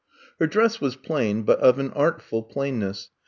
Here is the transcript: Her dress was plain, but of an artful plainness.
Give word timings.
Her 0.39 0.47
dress 0.47 0.81
was 0.81 0.95
plain, 0.95 1.43
but 1.43 1.59
of 1.59 1.77
an 1.77 1.91
artful 1.91 2.41
plainness. 2.41 3.11